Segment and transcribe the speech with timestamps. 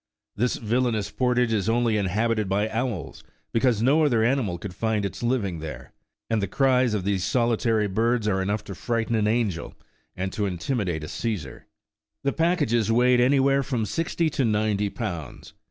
[0.35, 5.05] This villainous port age is only inhabited by owls, because no other animal could find
[5.05, 5.91] its living there,
[6.27, 9.75] and the cries of these solitary birds are enough to frighten an angel,
[10.15, 11.67] and to intimidate a Caesar,"
[12.23, 15.53] The packages carried weighed anywhere from sixty to ninety pounds.